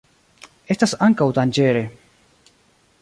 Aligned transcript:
Estas 0.75 0.95
ankaŭ 1.07 1.27
danĝere. 1.39 1.85